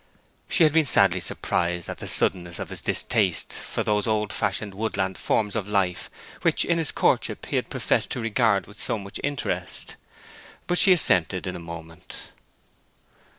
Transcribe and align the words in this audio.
She 0.49 0.63
had 0.63 0.73
been 0.73 0.87
sadly 0.87 1.19
surprised 1.19 1.87
at 1.87 1.99
the 1.99 2.07
suddenness 2.07 2.57
of 2.57 2.69
his 2.71 2.81
distaste 2.81 3.53
for 3.53 3.83
those 3.83 4.07
old 4.07 4.33
fashioned 4.33 4.73
woodland 4.73 5.15
forms 5.15 5.55
of 5.55 5.67
life 5.67 6.09
which 6.41 6.65
in 6.65 6.79
his 6.79 6.91
courtship 6.91 7.45
he 7.45 7.55
had 7.57 7.69
professed 7.69 8.09
to 8.09 8.19
regard 8.19 8.65
with 8.65 8.79
so 8.79 8.97
much 8.97 9.19
interest. 9.23 9.97
But 10.65 10.79
she 10.79 10.91
assented 10.91 11.45
in 11.45 11.55
a 11.55 11.59
moment. 11.59 12.17